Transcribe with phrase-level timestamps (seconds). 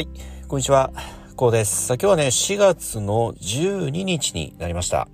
[0.00, 0.08] はい、
[0.48, 0.90] こんにちは。
[1.36, 1.88] こうです。
[1.88, 5.08] さあ今日はね、4月の12日になりました。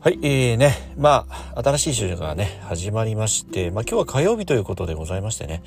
[0.00, 1.24] はい、えーね、ま
[1.54, 5.62] あ、新しい週がね、始まりまして、まあ今日は火曜日ということでございましてね、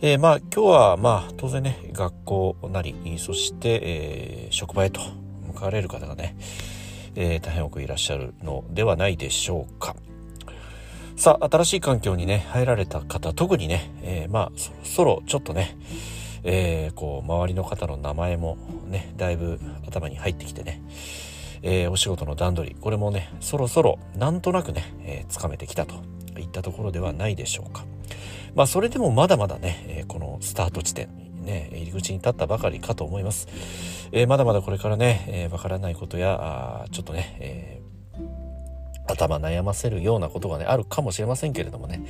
[0.00, 5.02] えー、まあ今日はまあ当然ね、学校なり、そして、えー、職場へと
[5.48, 6.34] 向かわれる方がね、
[7.14, 9.96] えー、大変多くいらっしゃるのではないでしょうか。
[11.16, 15.76] さあ、新しい環境にね、入られた方、特にね、えー、まあ、そろそろちょっとね、
[16.46, 20.80] えー、こう、周りの方の名前もね、だいぶ頭に入ってきてね、
[21.62, 25.96] えー、お仕事の段取り、これもね、そろそろなんとなくね、えー、つかめてきたと
[26.38, 27.84] いったところではないでしょうか。
[28.54, 33.48] まあ、それでもまだまだね、えー、このスタート地点ね、入り口に立ったばかりかと思います。
[34.12, 42.04] えー、まだまだこれからね、えー、わからないことや、あちょっとね、えー、頭悩ませるようなことがね、あるかもしれませんけれどもね。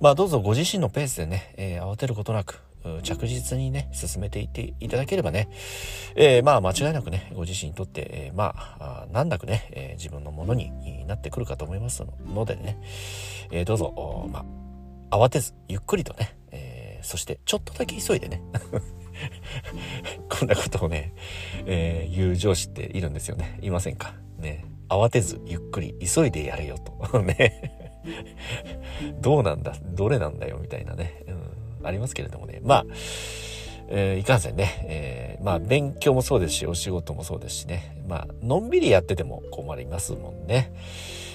[0.00, 2.62] まあどうぞご自身のペースでね、えー、慌てることなく、
[3.02, 5.48] 着実にね、進めていっていただければね、
[6.16, 12.78] えー、まあ間違いなくね、ご自身にとって、えー、まあ、難なくね、えー、自分のものになってくるかと思いますのでね、
[13.50, 14.44] えどうぞ、ま
[15.10, 18.42] あ、慌てず、ゆっくりとね、えそしてちょっとだけ急いでね、
[20.28, 21.12] こんなことをね、
[21.66, 23.58] え言う上司っているんですよね。
[23.62, 24.14] いませんか？
[24.38, 24.64] ね。
[24.88, 27.20] 慌てず、ゆっくり、急いでやれよと。
[27.22, 27.90] ね。
[29.20, 29.74] どうなんだ？
[29.84, 30.58] どれなんだよ？
[30.58, 31.24] みたいなね。
[31.88, 32.60] ありますけれどもね。
[32.62, 32.86] まあ、
[33.90, 38.02] えー、いかんせんね、えー、まあ、勉強もそうですし、お仕事もそうですしね。
[38.06, 40.72] まあ、のんびりやってても困りますもんね。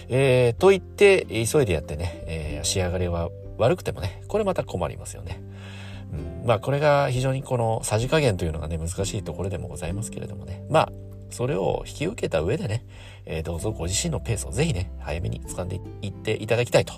[0.10, 5.42] えー、と言って、急いでやってね、えー、仕上がりは悪くてもね、これまた困りますよね。
[6.42, 10.64] うん、まあ、これが非常にこのさじ加減というのがね、難しいところでもございますけれどもね。
[10.70, 10.92] まあ、
[11.32, 12.86] それを引き受けた上でね、
[13.26, 16.94] えー、どうぞご自身のペースをぜひね、早めに掴んでいっていただきたいと、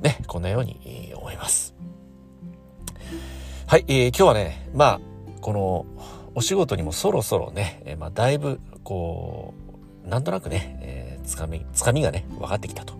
[0.00, 1.74] ね、こんなように思います。
[3.66, 5.00] はい、えー、今日はね、まあ、
[5.40, 5.86] この、
[6.34, 9.54] お仕事にもそろそろね、えー、まあ、だいぶ、こ
[10.04, 12.94] う、なんとなくね、えー、つかみ、つかみがね、分かってきたと。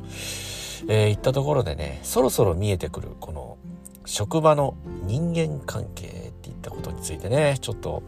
[0.89, 3.59] えー、いったところでね、そろそろ見えてくる、この、
[4.07, 8.03] 職場の人間関係っていったことについてね、ちょっと、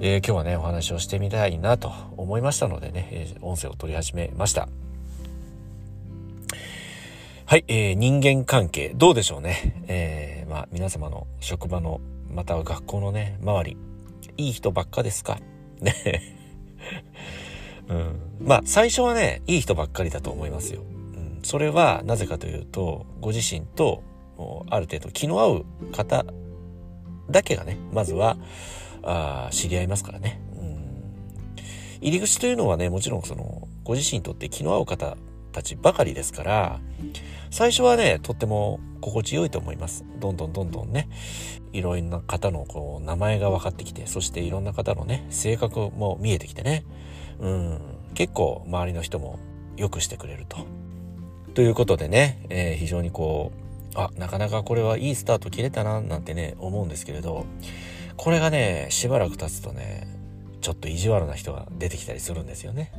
[0.00, 4.68] えー、今日はね、お話をしてみたいなと思いましたのでね、えー、音声を取り始めました。
[7.50, 9.82] はい、えー、人間関係、どうでしょうね。
[9.88, 12.00] えー、まあ、皆様の職場の、
[12.32, 13.76] または学校のね、周り、
[14.36, 15.40] いい人ばっかですか？
[15.82, 16.36] ね。
[17.88, 18.20] うん。
[18.38, 20.82] まあ、最初はね、いい人ばっかりだと思いますよ。
[20.82, 21.40] うん。
[21.42, 24.04] それは、なぜかというと、ご自身と、
[24.70, 26.24] ある程度気の合う方
[27.28, 28.36] だけがね、まずは、
[29.02, 30.40] あ知り合いますからね。
[30.54, 31.02] うん。
[32.00, 35.16] 入り口というのはね、もちろんその、ご自身にとって気の合う方
[35.50, 36.80] たちばかりですから、
[37.50, 40.04] 最初はね、とっても心地よいと思います。
[40.18, 41.08] どんどんどんどんね、
[41.72, 46.84] いろんな方のこう名前が分かってきて、そしていろんな方のね、性格も見えてきてね、
[47.40, 47.80] うん、
[48.14, 49.38] 結構周りの人も
[49.76, 50.58] 良くしてくれると。
[51.54, 53.52] ということでね、えー、非常にこ
[53.94, 57.46] う、あ、なかなかこれはいいスタート切れたな、なんてね、思うんですけれど、
[58.16, 60.06] これがね、しばらく経つとね、
[60.60, 62.92] ちょっと意地悪な人が出てきたりするんですよね。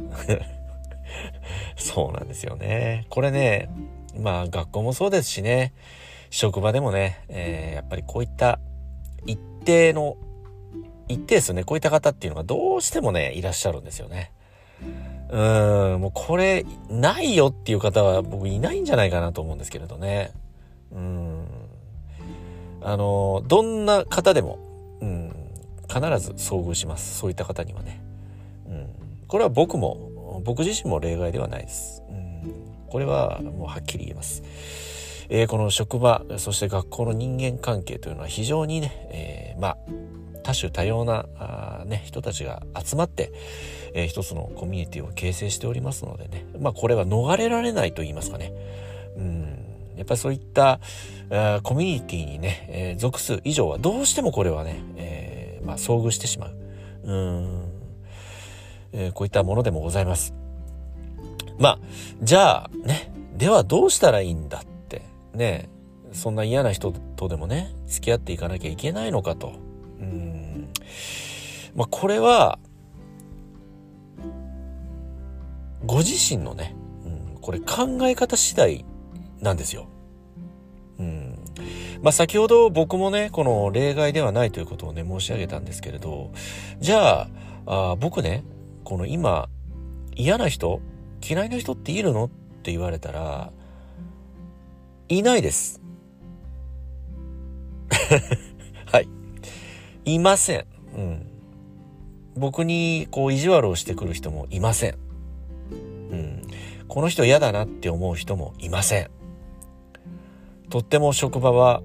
[1.78, 3.06] そうなんですよね。
[3.09, 3.69] これね、
[4.19, 5.73] まあ学校もそうですしね、
[6.29, 8.59] 職場でもね、えー、やっぱりこういった
[9.25, 10.17] 一定の、
[11.07, 14.31] 一定ですよね、こういった方っていうのがどうしてもね、いらっしゃるんですよね。
[15.29, 20.31] うーん、もうこれ、ないよっていう方は僕いないんじゃないかなと思うんですけれどね。
[20.91, 21.45] うん。
[22.81, 24.59] あの、どんな方でも、
[25.01, 25.33] うん、
[25.88, 27.17] 必ず遭遇します。
[27.19, 28.01] そういった方にはね。
[28.67, 28.88] うん。
[29.28, 32.03] これは僕も、僕自身も例外ではないです。
[32.09, 32.20] うん
[32.91, 34.44] これはもうはっきり言えます。
[35.29, 39.78] えー、この職場、そして学校の人間関係というのは非常にね、えー、まあ、
[40.44, 43.31] 多種多様なあ、ね、人たちが集まって、
[43.94, 48.52] えー、一つのコミュニティを形成しておりますのでね、まあこれは逃れられないと言いますかね。
[49.16, 49.41] うん、
[49.96, 50.82] やっぱりそういった
[51.64, 56.55] コミュニティにね、えー、属す以上はどうしてもこれはね、えー、まあ遭遇してしまう。
[57.03, 57.64] うん、
[58.91, 60.34] えー、こういったものでもございます。
[61.61, 61.79] まあ、
[62.23, 65.03] じゃあ、ね、ではどうしたらいいんだって、
[65.35, 65.69] ね、
[66.11, 69.53] そんな嫌な人とでもね、付き合っていかなきゃいけないのかと。
[69.99, 70.69] うん。
[71.75, 72.58] まあ、これは、
[75.85, 76.75] ご自身のね、
[77.05, 78.84] うん、これ考え方次第
[79.40, 79.87] なんですよ。
[80.97, 81.37] うん。
[82.02, 86.31] まあ、先ほど僕もね、この例外ではないということをね、申し上げたんですけれど、
[86.79, 87.28] じゃ
[87.67, 88.43] あ、あ僕ね、
[88.84, 89.47] この今、
[90.16, 90.81] 嫌な人、
[91.28, 92.26] 嫌いな人っているの？
[92.26, 92.29] っ
[92.64, 93.52] て言われたら、
[95.09, 95.82] いないです。
[98.85, 99.08] はい。
[100.06, 100.66] いません。
[100.96, 101.28] うん。
[102.35, 104.96] 僕にこう意地悪をしてくる人もいません。
[105.72, 105.76] う
[106.16, 106.41] ん。
[106.88, 109.09] この人嫌だなって思う人もいません。
[110.70, 111.82] とっても職場は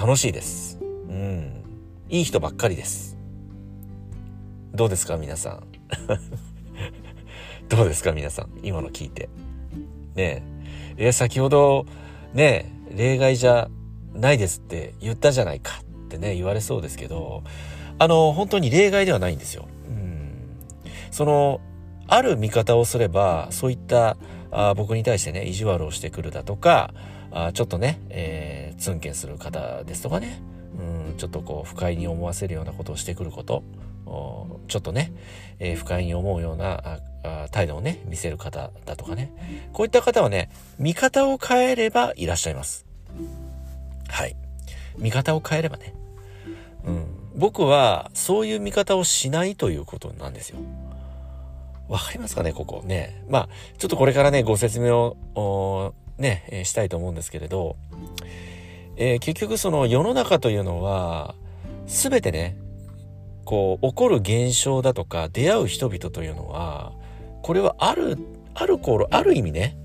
[0.00, 0.78] 楽しいです。
[0.80, 1.64] うん。
[2.08, 3.18] いい人ばっかりです。
[4.74, 5.50] どうですか皆さ
[6.38, 6.47] ん？
[7.68, 8.48] どうですか皆さん。
[8.62, 9.28] 今の聞いて。
[10.14, 10.42] ね
[10.96, 11.12] え。
[11.12, 11.86] 先ほど、
[12.32, 13.68] ねえ例外じゃ
[14.14, 15.72] ないですって言ったじゃないか
[16.06, 17.44] ってね、言われそうですけど、
[17.98, 19.68] あの、本当に例外ではないんですよ。
[19.86, 20.48] うん。
[21.10, 21.60] その、
[22.06, 24.16] ある見方をすれば、そういった
[24.50, 26.94] あ僕に対してね、意地悪をしてくるだとか、
[27.30, 30.42] あちょっとね、えー、ツンケンする方ですとかね、
[30.78, 33.62] うん、ちょっとこう、不快に思わせるようなことをしてくること、
[34.68, 35.12] ちょっとね、
[35.58, 37.00] えー、不快に思うような
[37.50, 39.30] 態度をね、見せる方だとかね。
[39.72, 42.86] こういった方はね、見方を変えればいらっしゃいます。
[44.08, 44.36] はい。
[44.98, 45.94] 見方を変えればね。
[46.84, 47.06] うん。
[47.36, 50.58] 僕は、そういう見方をしないということなんですよ。
[51.88, 53.24] わかりますかね、ここね。
[53.28, 53.48] まあ、
[53.78, 54.94] ちょっとこれからね、ご説明
[55.34, 57.76] を、ね、えー、したいと思うんですけれど、
[58.96, 61.34] えー、結局その世の中というのは、
[61.86, 62.56] すべてね、
[63.44, 66.92] こう、起こる現象だとか、出会う人々というのは、
[67.48, 68.18] これはある、
[68.52, 69.78] ある頃、ある意味ね、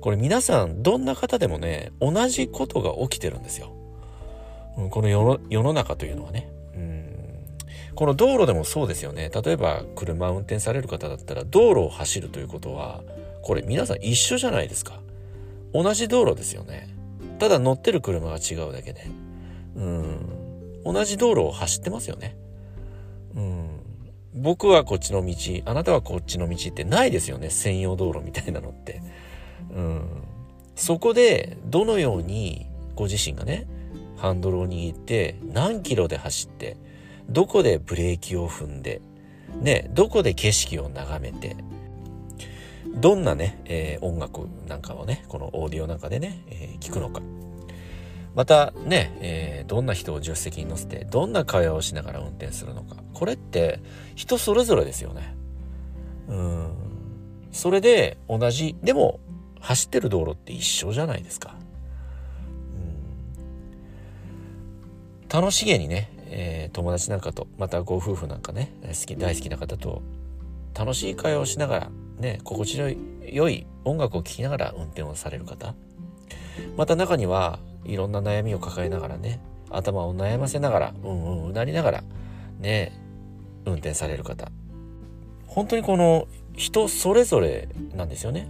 [0.00, 3.72] これ皆さん、どんな方でもね、同じことが起きてるんですよ。
[4.90, 6.50] この世の世の中というのはね。
[7.94, 9.30] この道路でもそうですよね。
[9.32, 13.04] 例えば、車を運転される方だったら、道路を走るということは、
[13.40, 15.00] これ皆さん一緒じゃないですか。
[15.72, 16.88] 同じ道路ですよね。
[17.38, 19.06] ただ乗ってる車が違うだけで。
[19.76, 20.82] うん。
[20.82, 22.36] 同じ道路を走ってますよね。
[23.36, 23.75] うん。
[24.36, 25.34] 僕はこっちの道、
[25.64, 27.48] あなたはこっちの道ってないですよね。
[27.48, 29.00] 専用道路みたいなのって。
[29.74, 30.02] うん。
[30.74, 33.66] そこで、どのようにご自身がね、
[34.16, 36.76] ハンドルを握って何キロで走って、
[37.30, 39.00] どこでブレーキを踏んで、
[39.60, 41.56] ね、どこで景色を眺めて、
[42.94, 47.22] どんなね、えー、音楽なんかをね、このオーディオなんかでね、えー、聞くのか。
[48.36, 52.96] またね、えー、どんな人を助手席に乗せて、どんな会話をしながら運転するのか。
[53.14, 53.80] これって
[54.14, 55.34] 人それぞれですよね。
[56.28, 56.68] うん。
[57.50, 59.20] それで同じ、でも
[59.60, 61.54] 走ってる道路って一緒じゃないですか。
[65.22, 70.02] うん、楽しげにね、えー、友達なんかと、またご夫婦なんかね、好き、大好きな方と
[70.78, 72.92] 楽しい会話をしながら、ね、心地の
[73.24, 75.74] 良い音楽を聴きながら運転をされる方。
[76.76, 79.40] また中にはいろんな悩みを抱えながらね、
[79.70, 82.04] 頭を悩ませながら、うんうんうなりながら、
[82.60, 82.92] ね、
[83.64, 84.50] 運転される方。
[85.46, 88.48] 本当にこの人それぞれなんですよね。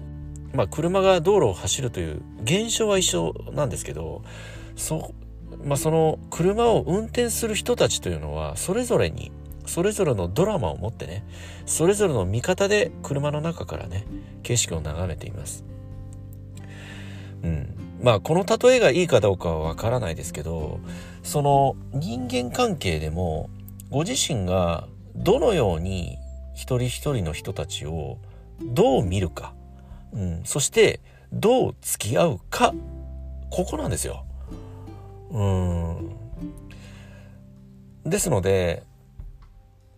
[0.53, 4.23] まあ車が道路を走るという現象は一緒なんですけど、
[4.77, 5.15] そ、
[5.65, 9.33] まあその車を運転する人たちというのはそれぞれに
[9.67, 11.25] それぞれのドラマを持ってね、
[11.67, 14.07] それぞれの見方で車の中からね、
[14.43, 15.65] 景色を眺めています。
[17.43, 17.86] うん。
[18.03, 20.81] まあこの例えがいいかどうかはわからないですけど、
[21.23, 23.51] その人間関係でも
[23.91, 26.19] ご自身がどのように
[26.55, 28.19] 一人一人の人たちを
[28.63, 29.55] どう見るか、
[30.13, 31.01] うん、そして
[31.33, 32.75] どう付き合うか、
[33.51, 34.25] ここなんですよ。
[35.31, 36.17] うん。
[38.05, 38.85] ですので、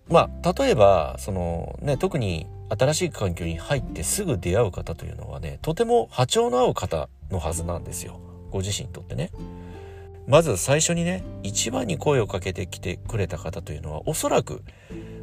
[0.09, 8.21] まあ、例えば、そのね、特に新しい環境に入ってすぐ出会う方というのはね、とても波長の合う方のはずなんですよ。
[8.51, 9.31] ご自身にとってね。
[10.27, 14.63] まず最初にね、一番に声をかけてきてくれた方というのは、おそらく、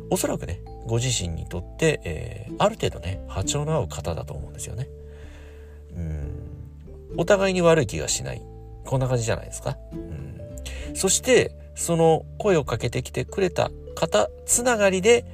[0.09, 4.89] おそらくね、ご自身にとって、えー、ある程度ね、波長の合う方だと思うんですよね。
[5.95, 6.31] うん。
[7.17, 8.41] お互いに悪い気がしない。
[8.83, 9.77] こんな感じじゃないですか。
[9.93, 10.41] うん。
[10.95, 15.25] そして、その声をかけてきてくれた方つながりで、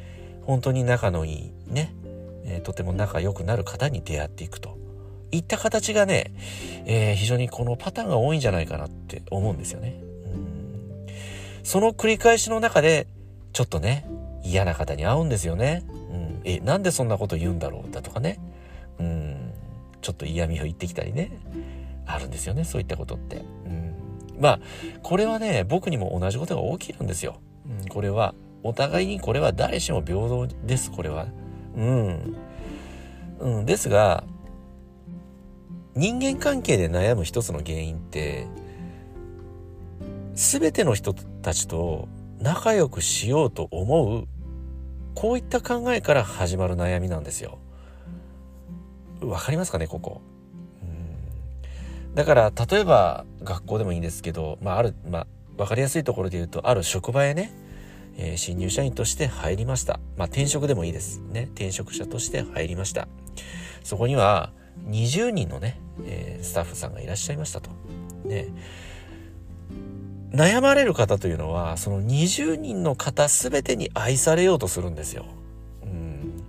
[0.43, 1.93] 本当に仲のいいね、
[2.43, 4.80] えー、とても仲良くなる方に出会っていくと。
[5.31, 6.33] いった形がね、
[6.85, 10.01] えー、非常にこのパターンが多いんじゃないかなって思うんですよね。
[10.01, 10.61] うん
[11.63, 13.07] その繰り返しの中で、
[13.53, 14.07] ちょっとね、
[14.43, 15.83] 嫌な方に会うんですよね。
[16.11, 18.39] うん、え、なんでそんなこと言うんだろうだとかね。
[18.99, 19.53] うん、
[20.01, 21.31] ちょっと嫌味を言ってきたりね。
[22.05, 23.37] あるんですよね、そういったことって。
[23.65, 23.95] うん、
[24.39, 24.59] まあ、
[25.03, 27.39] これはね、僕にも同じことが起きるんですよ。
[27.81, 28.33] うん、これは、
[28.63, 31.27] お互いにこれは誰しも平等です、これは。
[31.75, 32.35] うん。
[33.39, 34.23] うん、ですが、
[35.95, 38.47] 人間関係で悩む一つの原因って、
[40.35, 42.07] すべての人たちと
[42.39, 44.27] 仲良くしようと思う、
[45.13, 47.59] こういった考えから始まる悩みなんですよ。
[49.21, 50.21] わかりますかね、ここ？
[52.15, 57.53] だから、例えば学校でもいいんですけど、まあ、ある、まあ、わかりやすいところで言うと、ある職場へね、
[58.17, 59.99] えー、新入社員として入りました。
[60.17, 61.21] まあ、転職でもいいです。
[61.21, 61.43] ね。
[61.53, 63.07] 転職者として入りました。
[63.83, 64.51] そこには、
[64.87, 67.69] 20人のね、えー、スタッフさんがいらっしゃいましたと。
[68.25, 68.47] ね。
[70.31, 75.25] 悩まれる方というのは、その20人の方全てに愛されようとするんですよ。
[75.83, 76.43] うん。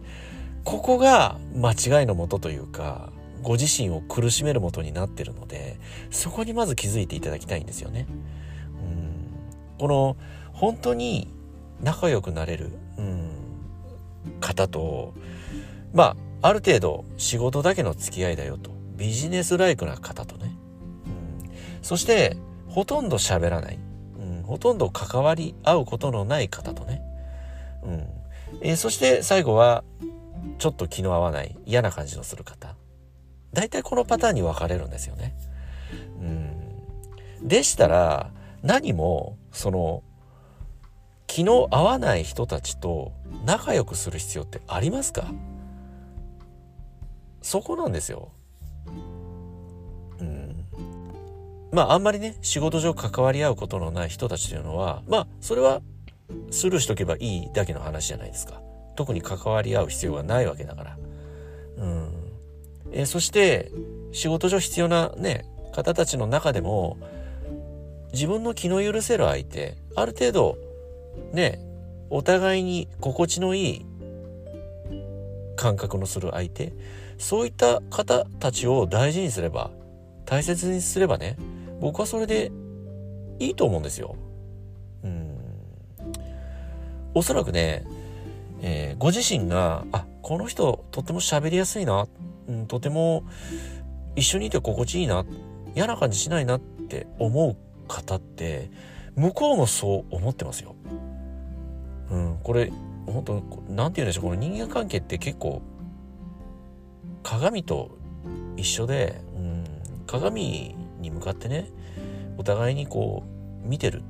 [0.64, 3.10] ここが間違いのもとというか、
[3.42, 5.78] ご自身を苦しめるもとになってるので、
[6.10, 8.06] そこにまず気づいていただきたいんですよね。
[8.08, 9.78] うん。
[9.78, 10.16] この、
[10.52, 11.28] 本当に
[11.80, 13.32] 仲良くなれる、うん、
[14.40, 15.12] 方と、
[15.92, 18.70] まあ、ある程度仕事だけの付き合いだよと。
[18.96, 20.54] ビジネスライクな方とね。
[21.06, 21.50] うん、
[21.82, 22.36] そして、
[22.68, 23.78] ほとんど喋らない、
[24.18, 27.02] うん、ほとんど関わり合うことのない方とね、
[27.82, 28.08] うん。
[28.60, 29.84] えー、そして最後は
[30.58, 32.76] ちょっと気の合わない嫌な感じのする方。
[33.52, 35.34] 大体このパターンに分かれるんですよね。
[37.40, 38.30] うん、でしたら
[38.62, 40.02] 何もその
[41.26, 43.12] 気の合わない人たちと
[43.44, 45.26] 仲良くする必要ってありますか？
[47.42, 48.30] そこなんですよ。
[50.20, 50.66] うん
[51.72, 55.80] まああんまりね、仕事上関わり合うことのない人たちというのは、まあそれは
[56.50, 58.60] スルーしとけばいいだけの話じゃないですか。
[58.96, 60.98] 特に関わり合う必要がないわけだから。
[61.78, 62.08] うん。
[62.92, 63.70] え、そして、
[64.12, 66.98] 仕事上必要なね、方たちの中でも、
[68.12, 70.58] 自分の気の許せる相手、ある程度、
[71.32, 71.60] ね、
[72.10, 73.86] お互いに心地のいい
[75.56, 76.74] 感覚のする相手、
[77.22, 79.70] そういった方たちを大事にすれば、
[80.26, 81.36] 大切にすればね、
[81.80, 82.50] 僕はそれで
[83.38, 84.16] いいと思うんですよ。
[85.04, 85.38] うん。
[87.14, 87.84] おそらくね、
[88.60, 92.08] えー、ご自身が、あ、この人とっても喋りやすいな、
[92.48, 93.22] うん、とても
[94.16, 95.24] 一緒にいて心地いいな、
[95.76, 98.68] 嫌な感じしないなって思う方って、
[99.14, 100.74] 向こうもそう思ってますよ。
[102.10, 102.72] うん、これ、
[103.06, 103.34] 本当
[103.72, 105.62] なんて言うんでしょう、この人間関係って結構、
[107.22, 107.90] 鏡と
[108.56, 109.64] 一緒で、うん、
[110.06, 111.70] 鏡に向かってね
[112.36, 113.24] お互いにこ
[113.64, 114.02] う見てる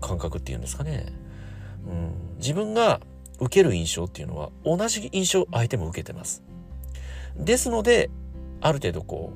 [0.00, 1.06] 感覚っていうんですかね、
[1.86, 3.00] うん、自分が
[3.40, 6.42] 受ける印象っていうのは同じ印象相手も受けてます。
[7.36, 8.10] ですので
[8.60, 9.32] ある程度こ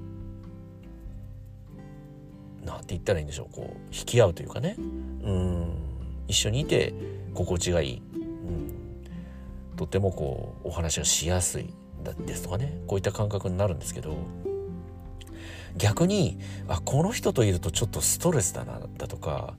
[2.63, 4.77] うなんて言ったらいいんでしょうこう引き合うというかね。
[4.79, 5.87] うん
[6.29, 6.93] 一緒にいて
[7.35, 8.03] 心地がいい、
[9.77, 11.73] とてもこうお話がしやすい
[12.27, 14.17] ですとかねこういった感覚になるんですけど
[15.77, 19.55] 逆にあこの人といるとちょっとストレスだなだとか、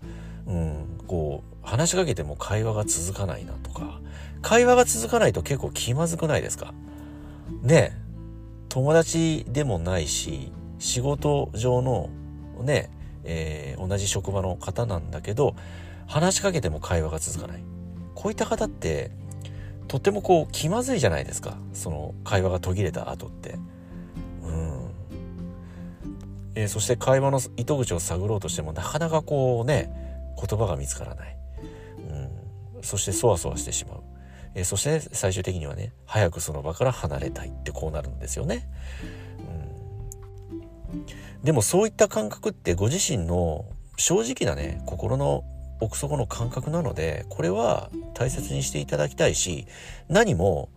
[0.47, 3.99] うん、こう話しかけても会話が続かないなとか
[4.41, 6.73] 会話が続かないと結構気まずくないですか？
[7.61, 7.95] ね
[8.69, 12.09] 友達でもないし仕事上の
[12.61, 12.89] ね、
[13.23, 15.55] えー、同じ職場の方なんだけど
[16.07, 17.63] 話しかけても会話が続かない。
[18.15, 19.11] こういった方って
[19.87, 21.57] とてもこう気まずいじゃないですか。
[21.73, 23.57] その会話が途切れた後って。
[26.57, 29.91] えー、そして会話の糸口を探ろうとしてもなかなかこうね
[30.35, 31.37] 言葉が見つからない、
[32.75, 34.01] うん、そしてそわそわしてしまう、
[34.55, 38.67] えー、そして最終的にはね早くその場から離れたいってこうなるんですよね、
[40.91, 43.65] うん、でもそういった感覚ってご自身の
[43.95, 45.43] 正直なね心の
[45.79, 49.67] 奥底の感覚なのでこれは大切にしていただきたいし
[50.09, 50.69] 何も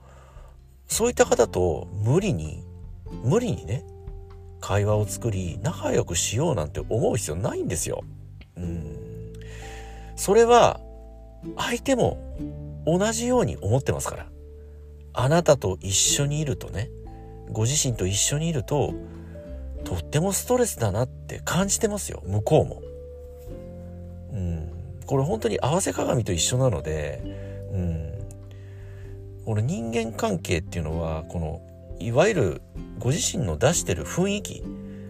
[0.86, 2.64] そういった方と無理に
[3.24, 3.84] 無理にね
[4.60, 8.04] 会話を作り仲良くしようなんて思う必要ないんですよ。
[8.56, 9.32] うん。
[10.16, 10.80] それは
[11.56, 12.20] 相手も
[12.86, 14.26] 同じように思ってますから。
[15.12, 16.88] あなたと一緒にいるとね、
[17.50, 18.94] ご自身と一緒にいると、
[19.84, 22.82] とってもストレスだなって感じてますよ、向こうも。
[24.32, 24.69] うん。
[25.10, 27.20] これ本当に合わせ鏡と一緒なので、
[27.72, 28.12] うん。
[29.44, 31.60] この人間関係っていうのは、この
[31.98, 32.62] いわゆる
[33.00, 34.62] ご自身の出してる雰囲気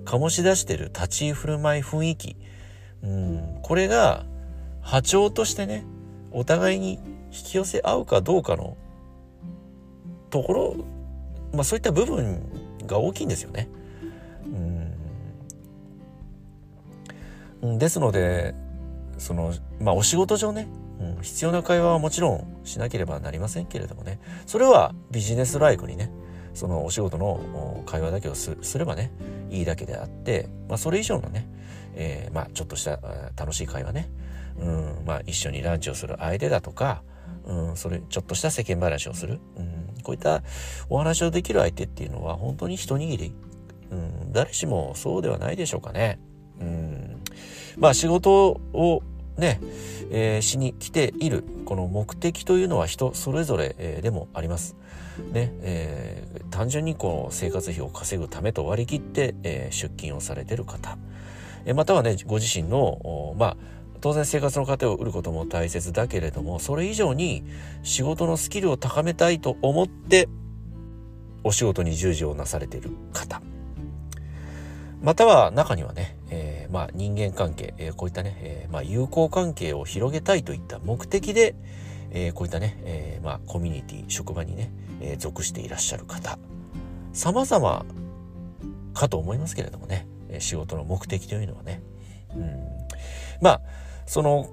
[0.07, 2.37] 醸し出してる立ち居振る舞い雰囲気
[3.03, 4.25] うんこれが
[4.81, 5.85] 波長としてね
[6.33, 6.95] お互いに
[7.31, 8.77] 引き寄せ合うかどうかの
[10.31, 10.77] ところ
[11.53, 12.41] まあそういった部分
[12.87, 13.69] が大きいんですよね。
[17.63, 18.55] うんですので
[19.21, 20.67] そのまあお仕事上ね、
[20.99, 24.19] うん、必要な会話はもちろんしなければなりませんけれどもね。
[24.47, 26.11] それはビジネスライクにね
[26.55, 29.13] そのお仕事の会話だけをすればね
[29.51, 31.49] いいだけであって、まあ、それ以上のね、
[31.95, 32.99] えー、まあ、ちょっとした
[33.37, 34.11] 楽しい会話ね、
[34.59, 37.03] うんまあ、一緒にランチをする相手だとか、
[37.47, 40.43] うん、それちょっとした世間話をする、うん、こういった
[40.89, 43.33] お話をできる相手っていうのは本当に一握り、
[43.91, 46.19] うん、誰しもそうではないでしょうかね。
[46.61, 47.23] うん、
[47.79, 49.03] まあ仕事を
[49.41, 49.61] ね、
[50.11, 54.77] えー、しに来ているこの目的というのは人それぞれ、えー、でもあります。
[55.33, 60.97] ね、えー、単純にこの生活費を稼ぐためと割り切って、えー、出勤をされてる方、
[61.65, 63.57] えー、またはね、ご自身の、まあ、
[64.01, 67.45] 当然生活の糧を得ることも大切だけれども、それ以上に
[67.83, 70.29] 仕事のスキルを高めたいと思って、
[71.45, 73.43] お仕事に従事をなされている方。
[75.03, 81.55] または中にはね、え、まあ人間関係、え、こういったね、え、まあ友好関係を広げたいといった目的で、
[82.11, 86.39] え、こういったね、え、まあコミュニティ、職場にね、え、属していらっしゃる方、
[87.13, 87.85] 様々
[88.95, 90.07] かと思いますけれどもね、
[90.39, 91.83] 仕事の目的というのはね。
[92.35, 92.61] うん、
[93.41, 93.61] まあ、
[94.07, 94.49] その、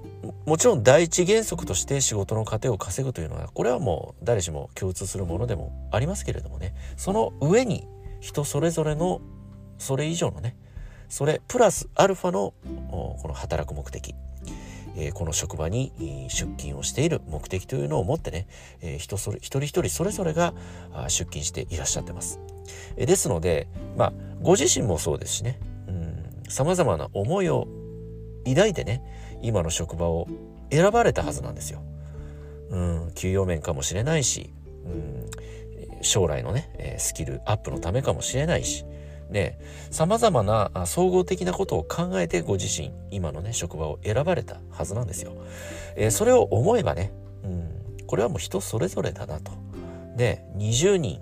[0.46, 7.86] もちろん第一原則として仕事の糧を稼ぐというのは、これはもう誰しも共通するものでもありますけれどもね、その上に
[8.20, 9.20] 人それぞれの
[9.78, 10.56] それ以上のね、
[11.08, 12.54] それプラスアルファの
[12.90, 14.14] この働く目的、
[15.14, 15.92] この職場に
[16.28, 18.46] 出勤をしている目的というのを持ってね、
[18.98, 20.54] 人それ一人一人それぞれが
[21.08, 22.40] 出勤していらっしゃってます。
[22.96, 24.12] ですので、まあ、
[24.42, 27.66] ご自身もそうですしね、うん、様々な思いを
[28.44, 29.02] 抱いてね、
[29.40, 30.26] 今の職場を
[30.70, 31.82] 選ばれたはずなんですよ。
[32.70, 34.52] うん、給与面かもしれないし、
[34.84, 35.30] うん、
[36.02, 38.84] 将来のね、スキルアップのためかもしれないし、
[39.30, 39.58] ね、
[39.90, 45.32] 様々な総合的なことを考えてご自身、今のね、職場を選ばれたはずなんですよ。
[45.96, 47.12] えー、それを思えばね、
[47.44, 49.52] うん、これはもう人それぞれだなと。
[50.16, 51.20] で、20人、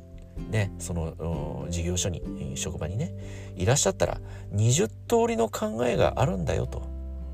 [0.50, 2.22] ね、その事業所に、
[2.56, 3.14] 職場にね、
[3.56, 4.20] いらっしゃったら、
[4.54, 6.82] 20通りの考えがあるんだよと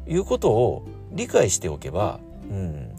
[0.06, 2.94] いうことを理解しておけば、うん、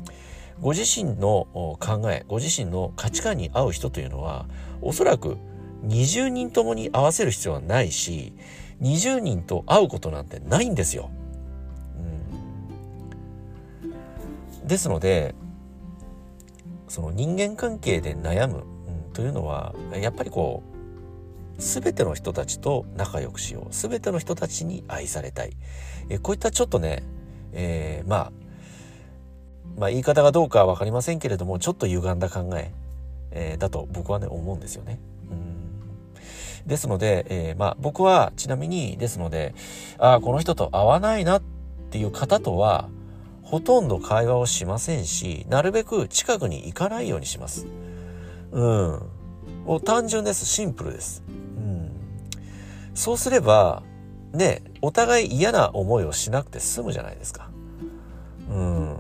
[0.60, 1.48] ご自身の
[1.80, 4.46] 考え、ご自身の価値観に合う人というのは、
[4.82, 5.38] おそらく
[5.86, 8.34] 20人ともに合わせる必要はないし、
[8.82, 11.10] 20人と会うことなんてないんですよ。
[14.62, 15.36] うん、ですので、
[16.88, 20.64] その人間関係で悩む、うん、というのは、やっぱりこ
[21.58, 23.74] う、すべての人たちと仲良くしよう。
[23.74, 25.54] すべての人たちに愛されたい。
[26.10, 27.04] えこういったちょっとね、
[27.54, 28.32] えー、まあ、
[29.78, 32.72] まあ言い方がどうかはわかりませんけれども、ちょっと歪んだ考え、
[33.32, 35.00] えー、だと僕はね、思うんですよね。
[36.66, 39.54] ですので、えー、まあ僕はちなみにですので、
[39.98, 41.44] ああ、この人と会わないなっ
[41.90, 42.90] ていう方とは、
[43.44, 47.68] ほとんど会話をしませんし、なるべく近くに行かないようにします。
[48.52, 49.02] うん。
[49.66, 50.46] もう単純です。
[50.46, 51.24] シンプルです。
[51.28, 51.92] うん。
[52.94, 53.84] そうすれば、
[54.34, 57.50] ね、お互い嫌な思いをしなくて済むじゃないですか。
[58.50, 58.98] うん。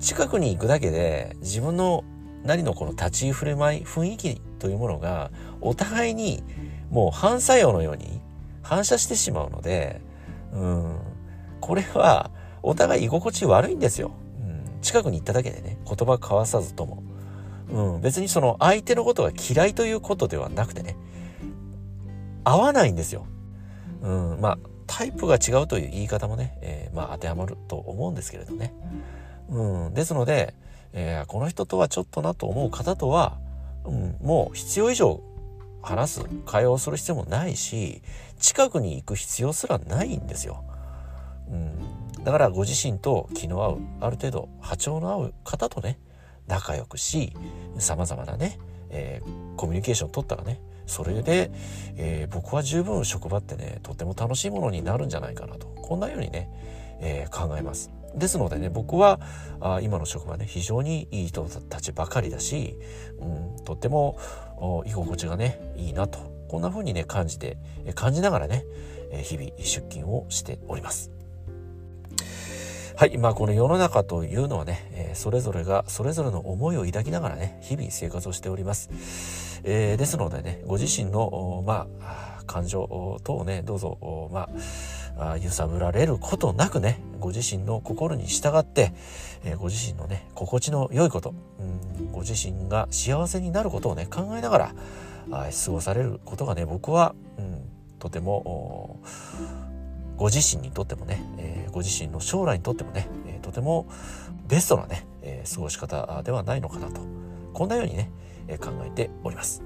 [0.00, 2.04] 近くに行くだけで、自分の
[2.44, 6.42] 何のこの立ち居振る舞い、雰囲気というものが、お互いに
[6.94, 8.20] もう反作用のように
[8.62, 10.00] 反射してしまうので、
[10.52, 10.98] うん、
[11.60, 12.30] これは
[12.62, 14.12] お互い居心地悪いんですよ。
[14.40, 17.02] うん、近くに行っただけでね、言葉交わさずとも。
[17.68, 20.96] うん、別にその相手のことが嫌いということではなくてね、
[22.44, 23.26] 合わないんですよ。
[24.02, 28.72] うん、まあ、タイプが違うという言い方もね、えー、まあ当てはまると思うんですけれどね。
[29.48, 30.54] うん、ですので、
[30.92, 33.36] えー、この人とはちょっとなと思う方とは、
[33.84, 35.20] うん、もう必要以上
[35.84, 38.02] 話す、会話をする必要もないし、
[38.38, 40.64] 近くに行く必要すらないんですよ。
[41.48, 42.24] うん。
[42.24, 45.98] だからご自身と気の合う、ある程度波長の合う方とね、
[46.46, 47.34] 仲良くし、
[47.78, 48.58] 様々なね、
[48.90, 51.50] えー、コミュニケーションを取ったらね、それで、
[51.96, 55.66] えー、僕は十分職場ってね、とても楽しいものになるんじゃないかなと。
[55.66, 56.48] こんなようにね、
[57.00, 57.90] えー、考えます。
[58.14, 59.20] ですのでね、僕は
[59.60, 62.78] あ今の職場ね、非常にいい人たちばかりだし、
[63.18, 64.18] うん、とっても
[64.86, 66.18] 居心地がね、いいなと。
[66.48, 67.56] こんな風にね、感じて、
[67.94, 68.64] 感じながらね、
[69.22, 71.10] 日々出勤をしております。
[72.96, 73.18] はい。
[73.18, 78.88] まあ、この世の中というのはね、えそれぞれがそれぞれの思いを抱きながらね、日々生活をしております。
[79.64, 84.48] えー、ですのでね、ご自身の、まあ、感情等をね、どうぞ、まあ、
[85.42, 88.92] 揺さぶられることなくね、ご自身の心に従って、
[89.44, 94.74] え、ご自身のね、心地の良いこと、うん、ご自身が幸せになることをね、考えながら、
[95.30, 97.62] あ過ごされることがね、僕は、うん、
[97.98, 99.00] とても、
[100.16, 103.86] ご自身にとってもね、え、ご自身の将来にとってもね、え、とても
[104.46, 107.00] ベストなね、え、過ごし方ではないのかなと、
[107.52, 108.10] こんなようにね、
[108.48, 109.62] え考えております。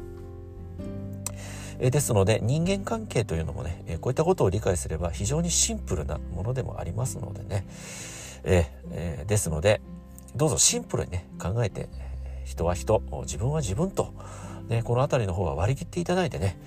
[1.80, 7.66] えですので人間関係というのもね、えこういったことを理解すれば非常にシンプルなものでもありますのでね、
[8.44, 9.80] ええですので
[10.36, 11.88] どうぞシンプルにね考えて
[12.44, 14.12] 人は人自分は自分と、
[14.68, 16.58] ね、この辺りの方は割り切っていただいてね、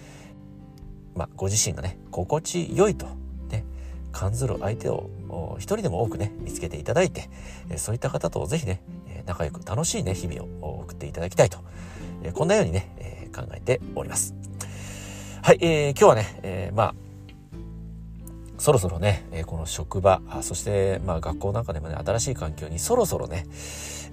[1.15, 3.07] まあ、ご自身がね心地よいと、
[3.49, 3.65] ね、
[4.11, 5.09] 感ずる相手を
[5.57, 7.29] 一人でも多くね、見つけていただいて、
[7.77, 8.81] そういった方とぜひね、
[9.25, 11.59] 仲良く楽しいね、日々を送っていただきたいと、
[12.33, 14.35] こんなようにね、考えております。
[15.43, 16.95] はい、えー、今日はね、えー、まあ、
[18.59, 23.47] そろそろね、えこの職場、そして、まあ学校なんかでもね、新しい環境にそろそろね、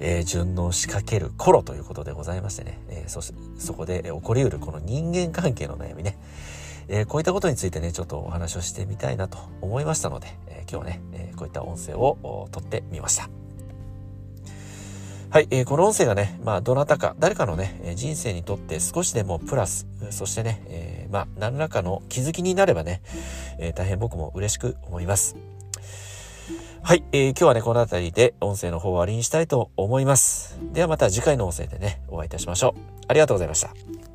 [0.00, 6.16] えー、順応しかける頃ということでございましてね、えー、そしそこで起こりうるこの人間関係の悩みね、
[6.88, 13.28] えー、こういったことについてね、ちょっとお話をしてみたいなと思いましたので、え今日はね、えこういった音声を撮ってみました。
[15.30, 23.02] はい、えー、この音声がね、まあ、どなたか、誰かのね、人生にとって少しでもプラス、そしてね、えー、まあ、何らかの気づきになればね、
[23.58, 25.36] えー、大変僕も嬉しく思います。
[26.82, 30.58] はい、えー、今日はね、この辺りで音声の方を終わりにしたいと思います。
[30.72, 32.80] ではまた次回の音声でね、お会いいたしましょう。
[33.08, 34.07] ありがとうございました。